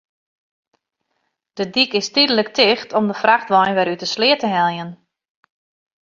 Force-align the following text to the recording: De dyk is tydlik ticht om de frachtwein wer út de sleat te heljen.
De 1.57 1.65
dyk 1.73 1.91
is 2.01 2.07
tydlik 2.15 2.49
ticht 2.57 2.89
om 2.99 3.05
de 3.09 3.17
frachtwein 3.23 3.75
wer 3.77 3.91
út 3.93 4.01
de 4.03 4.07
sleat 4.13 4.39
te 4.41 4.49
heljen. 4.55 4.91